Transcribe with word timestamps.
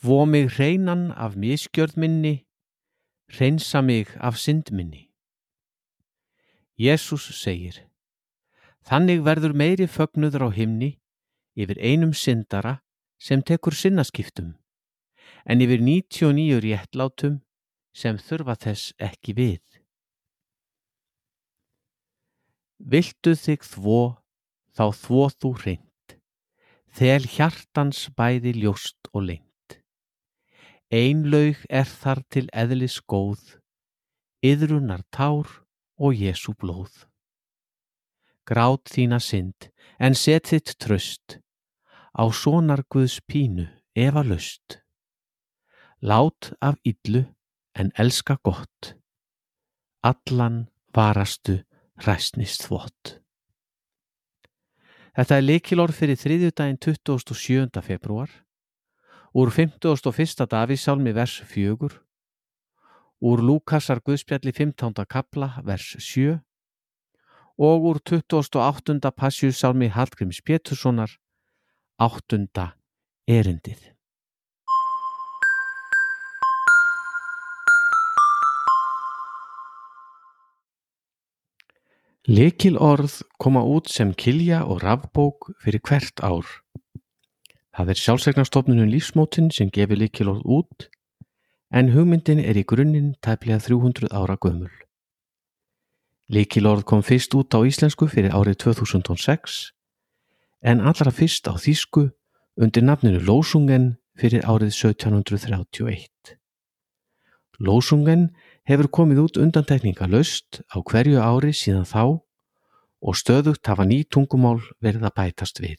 Þvó 0.00 0.24
mig 0.24 0.46
hreinan 0.56 1.10
af 1.12 1.34
miskjörð 1.36 1.98
minni, 2.00 2.46
hreinsa 3.28 3.82
mig 3.84 4.08
af 4.16 4.38
synd 4.40 4.70
minni. 4.72 5.10
Jésús 6.80 7.26
segir, 7.36 7.76
þannig 8.88 9.20
verður 9.26 9.52
meiri 9.52 9.84
fögnuður 9.84 10.46
á 10.48 10.50
himni 10.56 10.94
yfir 11.52 11.76
einum 11.84 12.14
syndara 12.16 12.78
sem 13.20 13.42
tekur 13.44 13.76
sinnaskiptum, 13.76 14.54
en 15.44 15.60
yfir 15.60 15.84
99 15.84 16.62
réttlátum 16.64 17.42
sem 17.92 18.16
þurfa 18.16 18.56
þess 18.64 18.94
ekki 18.96 19.36
við. 19.36 19.60
Viltu 22.80 23.36
þig 23.36 23.68
þvó, 23.68 24.00
þá 24.72 24.84
þvó 24.96 25.28
þú 25.36 25.52
hreint, 25.60 26.18
þel 26.88 27.28
hjartans 27.28 28.06
bæði 28.16 28.56
ljóst 28.64 29.12
og 29.12 29.28
lengt. 29.28 29.49
Einlaug 30.90 31.60
er 31.70 31.86
þar 31.86 32.18
til 32.34 32.48
eðlis 32.50 32.96
góð, 33.06 33.60
yðrunar 34.42 35.04
tár 35.14 35.46
og 35.94 36.18
Jésu 36.18 36.56
blóð. 36.58 37.04
Grát 38.42 38.90
þína 38.90 39.20
synd, 39.22 39.68
en 40.02 40.18
set 40.18 40.50
þitt 40.50 40.74
tröst, 40.82 41.38
á 42.10 42.26
sonar 42.34 42.82
Guðs 42.90 43.20
pínu 43.22 43.68
efa 43.94 44.26
löst. 44.26 44.80
Lát 46.02 46.50
af 46.58 46.74
illu, 46.82 47.22
en 47.78 47.94
elska 47.94 48.40
gott, 48.42 48.96
allan 50.02 50.66
varastu 50.90 51.60
hræstnist 52.02 52.66
þvott. 52.66 53.20
Þetta 55.14 55.38
er 55.38 55.46
leikilorð 55.46 56.02
fyrir 56.02 56.18
þriðjudaginn 56.18 56.82
27. 56.82 57.78
februar 57.78 58.40
úr 59.32 59.50
51. 59.50 60.46
Davísálmi 60.46 61.12
vers 61.12 61.42
4, 61.46 61.76
úr 63.20 63.38
Lúkasar 63.38 64.00
Guðspjalli 64.02 64.52
15. 64.52 65.06
kapla 65.06 65.60
vers 65.62 65.96
7 65.98 66.40
og 67.58 67.84
úr 67.84 68.00
28. 68.02 69.12
Passjúsálmi 69.14 69.88
Hallgrims 69.88 70.40
Péturssonar 70.42 71.14
8. 71.98 72.74
erindið. 73.28 73.94
Lekil 82.30 82.76
orð 82.78 83.22
koma 83.38 83.62
út 83.64 83.88
sem 83.88 84.12
kilja 84.14 84.64
og 84.66 84.82
rafbók 84.82 85.50
fyrir 85.62 85.80
hvert 85.82 86.20
ár. 86.22 86.46
Það 87.76 87.92
er 87.92 87.98
sjálfsegnarstofnunum 88.02 88.88
lífsmótin 88.90 89.50
sem 89.54 89.70
gefur 89.70 90.00
líkilorð 90.00 90.42
út 90.44 90.88
en 91.70 91.92
hugmyndin 91.94 92.40
er 92.42 92.58
í 92.58 92.64
grunninn 92.66 93.12
tæplega 93.22 93.60
300 93.62 94.10
ára 94.10 94.34
gömul. 94.42 94.72
Líkilorð 96.30 96.84
kom 96.86 97.02
fyrst 97.06 97.34
út 97.38 97.54
á 97.54 97.62
íslensku 97.62 98.08
fyrir 98.10 98.34
árið 98.34 98.58
2006 98.66 99.60
en 100.66 100.82
allra 100.82 101.14
fyrst 101.14 101.46
á 101.46 101.54
þýsku 101.54 102.10
undir 102.58 102.86
nafninu 102.86 103.22
Lósungen 103.22 103.96
fyrir 104.18 104.42
árið 104.42 104.74
1731. 104.74 106.34
Lósungen 107.60 108.30
hefur 108.66 108.90
komið 108.90 109.22
út 109.24 109.40
undantekninga 109.42 110.10
löst 110.10 110.62
á 110.74 110.82
hverju 110.82 111.22
ári 111.22 111.54
síðan 111.54 111.86
þá 111.86 112.02
og 113.00 113.16
stöðugt 113.16 113.66
hafa 113.66 113.86
ný 113.86 114.02
tungumál 114.04 114.60
verið 114.82 115.06
að 115.08 115.16
bætast 115.16 115.62
við. 115.62 115.78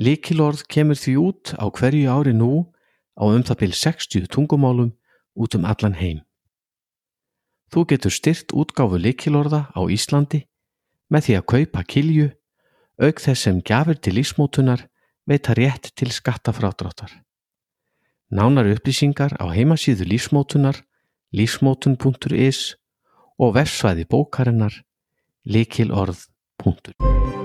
Lykilorð 0.00 0.64
kemur 0.72 0.96
því 0.96 1.14
út 1.20 1.52
á 1.60 1.68
hverju 1.68 2.08
ári 2.08 2.32
nú 2.32 2.72
á 3.12 3.28
um 3.28 3.42
það 3.44 3.58
byrj 3.60 3.76
60 3.76 4.28
tungumálum 4.32 4.92
út 5.36 5.56
um 5.56 5.66
allan 5.68 5.98
heim. 6.00 6.22
Þú 7.72 7.84
getur 7.88 8.12
styrt 8.12 8.52
útgáfu 8.52 8.96
lykilorða 9.00 9.68
á 9.72 9.80
Íslandi 9.88 10.46
með 11.12 11.26
því 11.26 11.36
að 11.36 11.48
kaupa 11.52 11.84
kilju, 11.84 12.28
auk 13.00 13.20
þess 13.20 13.44
sem 13.44 13.60
gafir 13.60 14.00
til 14.00 14.16
lífsmótunar 14.16 14.88
veita 15.28 15.52
rétt 15.56 15.92
til 15.96 16.08
skattafrádráttar. 16.12 17.12
Nánar 18.32 18.68
upplýsingar 18.72 19.36
á 19.36 19.44
heimasíðu 19.52 20.08
lífsmótunar, 20.08 20.80
lífsmótun.is 21.36 22.80
og 23.36 23.56
versvæði 23.60 24.08
bókarinnar 24.08 24.80
likilorð.is 25.44 27.41